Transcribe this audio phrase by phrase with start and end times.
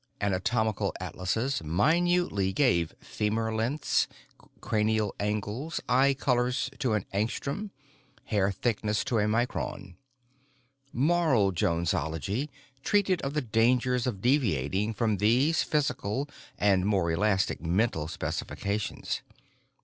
[0.19, 4.07] Anatomical atlases minutely gave femur lengths,
[4.59, 7.69] cranial angles, eye color to an angstrom,
[8.25, 9.93] hair thickness to a micron.
[10.91, 12.49] Moral Jonesology
[12.81, 16.27] treated of the dangers of deviating from these physical
[16.57, 19.21] and more elastic mental specifications.